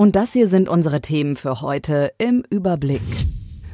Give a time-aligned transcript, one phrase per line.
[0.00, 3.02] Und das hier sind unsere Themen für heute im Überblick.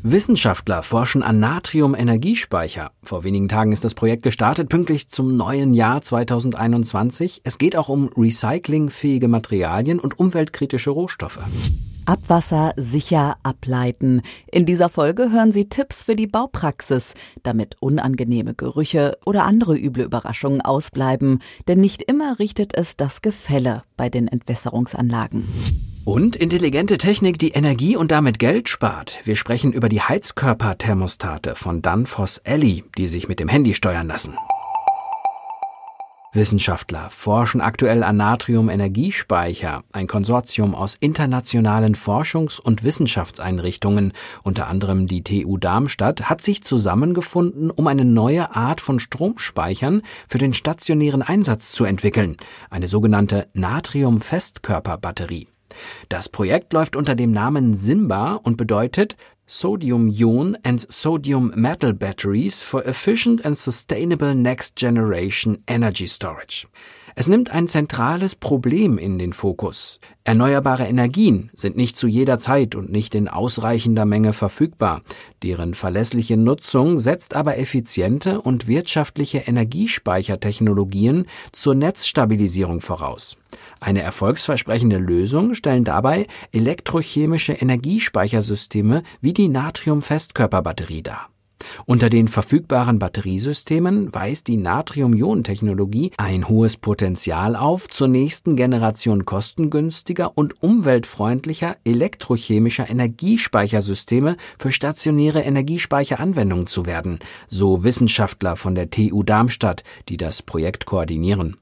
[0.00, 2.92] Wissenschaftler forschen an Natrium-Energiespeicher.
[3.02, 7.42] Vor wenigen Tagen ist das Projekt gestartet, pünktlich zum neuen Jahr 2021.
[7.44, 11.40] Es geht auch um recyclingfähige Materialien und umweltkritische Rohstoffe.
[12.06, 14.22] Abwasser sicher ableiten.
[14.50, 20.04] In dieser Folge hören Sie Tipps für die Baupraxis, damit unangenehme Gerüche oder andere üble
[20.04, 25.93] Überraschungen ausbleiben, denn nicht immer richtet es das Gefälle bei den Entwässerungsanlagen.
[26.04, 29.20] Und intelligente Technik, die Energie und damit Geld spart.
[29.24, 34.36] Wir sprechen über die Heizkörperthermostate von Danfoss Ellie, die sich mit dem Handy steuern lassen.
[36.34, 39.82] Wissenschaftler forschen aktuell an Natrium-Energiespeicher.
[39.92, 47.70] Ein Konsortium aus internationalen Forschungs- und Wissenschaftseinrichtungen, unter anderem die TU Darmstadt, hat sich zusammengefunden,
[47.70, 52.36] um eine neue Art von Stromspeichern für den stationären Einsatz zu entwickeln.
[52.68, 55.46] Eine sogenannte Natrium-Festkörperbatterie.
[56.08, 62.62] Das Projekt läuft unter dem Namen Simba und bedeutet Sodium Ion and Sodium Metal Batteries
[62.62, 66.66] for Efficient and Sustainable Next Generation Energy Storage.
[67.16, 70.00] Es nimmt ein zentrales Problem in den Fokus.
[70.24, 75.02] Erneuerbare Energien sind nicht zu jeder Zeit und nicht in ausreichender Menge verfügbar.
[75.42, 83.36] Deren verlässliche Nutzung setzt aber effiziente und wirtschaftliche Energiespeichertechnologien zur Netzstabilisierung voraus.
[83.78, 91.28] Eine erfolgsversprechende Lösung stellen dabei elektrochemische Energiespeichersysteme wie die Natrium-Festkörperbatterie dar.
[91.86, 100.36] Unter den verfügbaren Batteriesystemen weist die Natrium-Ionen-Technologie ein hohes Potenzial auf, zur nächsten Generation kostengünstiger
[100.36, 109.84] und umweltfreundlicher elektrochemischer Energiespeichersysteme für stationäre Energiespeicheranwendungen zu werden, so Wissenschaftler von der TU Darmstadt,
[110.08, 111.56] die das Projekt koordinieren.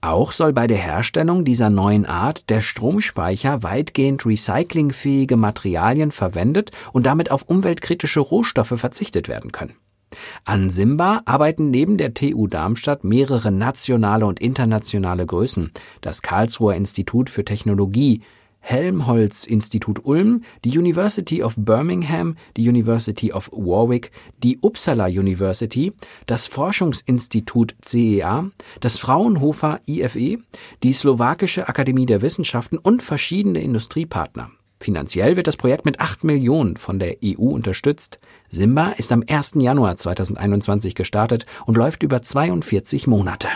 [0.00, 7.06] Auch soll bei der Herstellung dieser neuen Art der Stromspeicher weitgehend recyclingfähige Materialien verwendet und
[7.06, 9.74] damit auf umweltkritische Rohstoffe verzichtet werden können.
[10.44, 15.72] An Simba arbeiten neben der TU Darmstadt mehrere nationale und internationale Größen.
[16.00, 18.22] Das Karlsruher Institut für Technologie,
[18.62, 24.10] Helmholtz-Institut Ulm, die University of Birmingham, die University of Warwick,
[24.42, 25.92] die Uppsala University,
[26.26, 28.48] das Forschungsinstitut CEA,
[28.80, 30.38] das Fraunhofer IFE,
[30.82, 34.50] die Slowakische Akademie der Wissenschaften und verschiedene Industriepartner.
[34.80, 38.18] Finanziell wird das Projekt mit 8 Millionen von der EU unterstützt.
[38.48, 39.52] Simba ist am 1.
[39.56, 43.48] Januar 2021 gestartet und läuft über 42 Monate.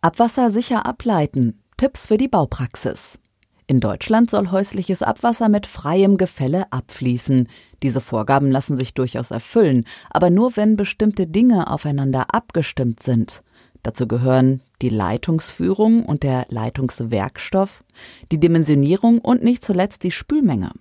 [0.00, 1.60] Abwasser sicher ableiten.
[1.78, 3.20] Tipps für die Baupraxis.
[3.68, 7.48] In Deutschland soll häusliches Abwasser mit freiem Gefälle abfließen.
[7.84, 13.44] Diese Vorgaben lassen sich durchaus erfüllen, aber nur wenn bestimmte Dinge aufeinander abgestimmt sind.
[13.84, 17.84] Dazu gehören die Leitungsführung und der Leitungswerkstoff,
[18.32, 20.72] die Dimensionierung und nicht zuletzt die Spülmenge.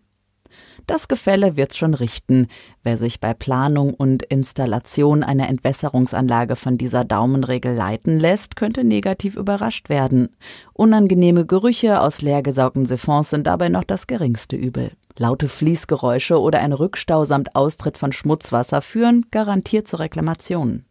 [0.88, 2.48] Das Gefälle wird's schon richten.
[2.82, 9.36] Wer sich bei Planung und Installation einer Entwässerungsanlage von dieser Daumenregel leiten lässt, könnte negativ
[9.36, 10.30] überrascht werden.
[10.72, 14.92] Unangenehme Gerüche aus leergesaugten Siphons sind dabei noch das geringste Übel.
[15.18, 20.86] Laute Fließgeräusche oder ein Rückstau samt Austritt von Schmutzwasser führen garantiert zu Reklamationen.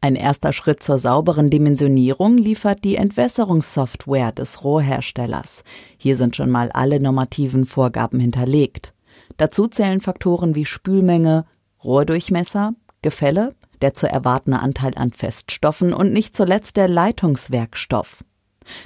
[0.00, 5.62] Ein erster Schritt zur sauberen Dimensionierung liefert die Entwässerungssoftware des Rohrherstellers.
[5.96, 8.94] Hier sind schon mal alle normativen Vorgaben hinterlegt.
[9.38, 11.46] Dazu zählen Faktoren wie Spülmenge,
[11.82, 18.24] Rohrdurchmesser, Gefälle, der zu erwartende Anteil an Feststoffen und nicht zuletzt der Leitungswerkstoff.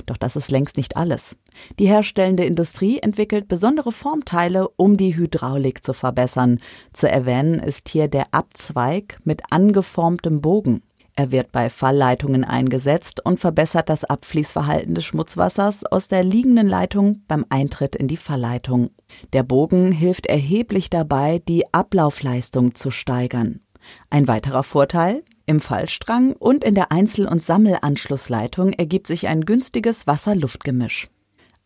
[0.06, 1.36] Doch das ist längst nicht alles.
[1.78, 6.60] Die herstellende Industrie entwickelt besondere Formteile, um die Hydraulik zu verbessern.
[6.92, 10.82] Zu erwähnen ist hier der Abzweig mit angeformtem Bogen.
[11.14, 17.22] Er wird bei Fallleitungen eingesetzt und verbessert das Abfließverhalten des Schmutzwassers aus der liegenden Leitung
[17.28, 18.90] beim Eintritt in die Fallleitung.
[19.34, 23.60] Der Bogen hilft erheblich dabei, die Ablaufleistung zu steigern.
[24.08, 30.06] Ein weiterer Vorteil, Im Fallstrang und in der Einzel- und Sammelanschlussleitung ergibt sich ein günstiges
[30.06, 31.08] Wasser-Luft-Gemisch.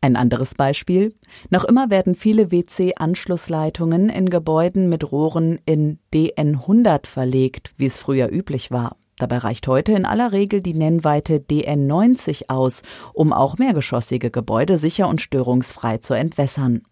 [0.00, 1.14] Ein anderes Beispiel.
[1.50, 8.32] Noch immer werden viele WC-Anschlussleitungen in Gebäuden mit Rohren in DN100 verlegt, wie es früher
[8.32, 8.96] üblich war.
[9.18, 12.82] Dabei reicht heute in aller Regel die Nennweite DN90 aus,
[13.14, 16.82] um auch mehrgeschossige Gebäude sicher und störungsfrei zu entwässern.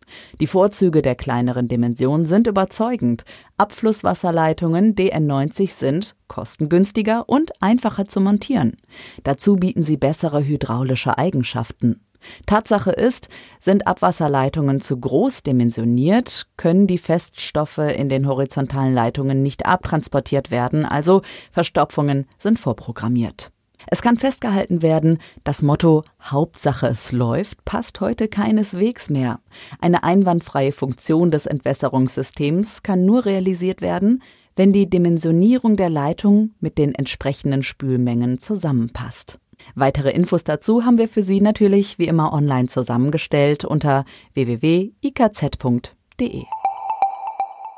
[0.40, 3.24] Die Vorzüge der kleineren Dimension sind überzeugend.
[3.58, 8.78] Abflusswasserleitungen DN90 sind kostengünstiger und einfacher zu montieren.
[9.22, 12.00] Dazu bieten sie bessere hydraulische Eigenschaften.
[12.46, 13.28] Tatsache ist,
[13.60, 20.84] sind Abwasserleitungen zu groß dimensioniert, können die Feststoffe in den horizontalen Leitungen nicht abtransportiert werden,
[20.84, 21.22] also
[21.52, 23.50] Verstopfungen sind vorprogrammiert.
[23.86, 29.40] Es kann festgehalten werden, das Motto Hauptsache es läuft passt heute keineswegs mehr.
[29.80, 34.22] Eine einwandfreie Funktion des Entwässerungssystems kann nur realisiert werden,
[34.56, 39.38] wenn die Dimensionierung der Leitung mit den entsprechenden Spülmengen zusammenpasst.
[39.74, 44.04] Weitere Infos dazu haben wir für Sie natürlich wie immer online zusammengestellt unter
[44.34, 45.94] www.ikz.de.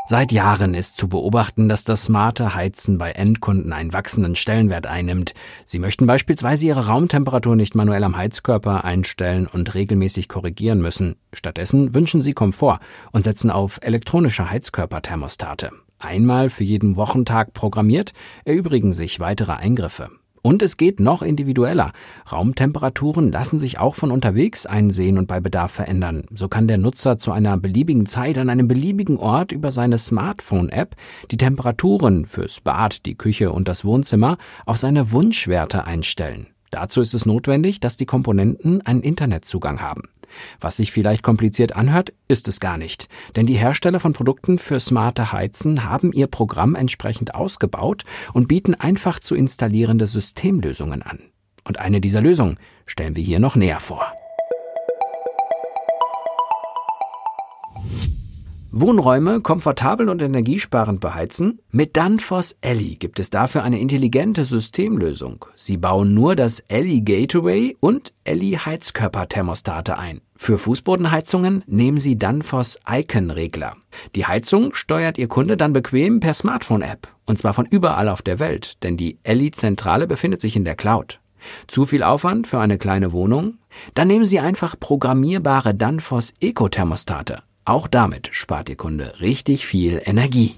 [0.08, 5.34] Seit Jahren ist zu beobachten, dass das smarte Heizen bei Endkunden einen wachsenden Stellenwert einnimmt.
[5.64, 11.17] Sie möchten beispielsweise ihre Raumtemperatur nicht manuell am Heizkörper einstellen und regelmäßig korrigieren müssen.
[11.32, 12.79] Stattdessen wünschen sie Komfort
[13.11, 15.72] und setzen auf elektronische Heizkörperthermostate.
[15.99, 18.12] Einmal für jeden Wochentag programmiert,
[18.44, 20.11] erübrigen sich weitere Eingriffe.
[20.46, 21.90] Und es geht noch individueller.
[22.31, 26.22] Raumtemperaturen lassen sich auch von unterwegs einsehen und bei Bedarf verändern.
[26.32, 30.94] So kann der Nutzer zu einer beliebigen Zeit an einem beliebigen Ort über seine Smartphone-App
[31.32, 36.46] die Temperaturen fürs Bad, die Küche und das Wohnzimmer auf seine Wunschwerte einstellen.
[36.70, 40.02] Dazu ist es notwendig, dass die Komponenten einen Internetzugang haben.
[40.60, 43.08] Was sich vielleicht kompliziert anhört, ist es gar nicht.
[43.36, 48.74] Denn die Hersteller von Produkten für smarte Heizen haben ihr Programm entsprechend ausgebaut und bieten
[48.74, 51.20] einfach zu installierende Systemlösungen an.
[51.64, 54.12] Und eine dieser Lösungen stellen wir hier noch näher vor.
[58.78, 61.61] Wohnräume komfortabel und energiesparend beheizen?
[61.70, 65.46] Mit Danfoss Elli gibt es dafür eine intelligente Systemlösung.
[65.55, 70.20] Sie bauen nur das Elli Gateway und Elli Heizkörperthermostate ein.
[70.37, 73.76] Für Fußbodenheizungen nehmen Sie Danfoss Icon Regler.
[74.14, 77.08] Die Heizung steuert Ihr Kunde dann bequem per Smartphone-App.
[77.25, 80.76] Und zwar von überall auf der Welt, denn die Elli Zentrale befindet sich in der
[80.76, 81.19] Cloud.
[81.67, 83.56] Zu viel Aufwand für eine kleine Wohnung?
[83.94, 87.43] Dann nehmen Sie einfach programmierbare Danfoss Eco-Thermostate.
[87.68, 90.54] Auch damit spart Ihr Kunde richtig viel Energie.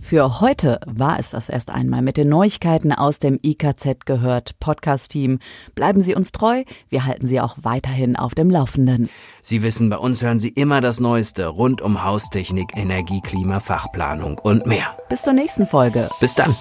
[0.00, 5.38] Für heute war es das erst einmal mit den Neuigkeiten aus dem IKZ gehört Podcast-Team.
[5.76, 9.08] Bleiben Sie uns treu, wir halten Sie auch weiterhin auf dem Laufenden.
[9.42, 14.38] Sie wissen, bei uns hören Sie immer das Neueste rund um Haustechnik, Energie, Klima, Fachplanung
[14.38, 14.96] und mehr.
[15.08, 16.10] Bis zur nächsten Folge.
[16.18, 16.52] Bis dann.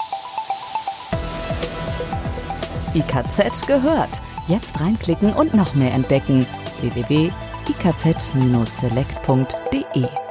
[2.93, 4.21] IKZ gehört.
[4.47, 6.45] Jetzt reinklicken und noch mehr entdecken.
[6.81, 7.31] www
[7.69, 10.26] ikz-select.de